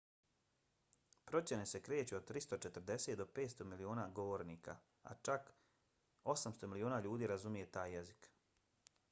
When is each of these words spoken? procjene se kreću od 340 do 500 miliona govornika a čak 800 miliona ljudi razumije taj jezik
procjene 1.31 1.65
se 1.71 1.81
kreću 1.87 2.15
od 2.19 2.25
340 2.31 3.15
do 3.19 3.27
500 3.35 3.63
miliona 3.75 4.07
govornika 4.21 4.75
a 5.03 5.15
čak 5.31 5.53
800 6.35 6.67
miliona 6.75 6.99
ljudi 7.07 7.31
razumije 7.35 7.71
taj 7.79 7.95
jezik 8.01 8.31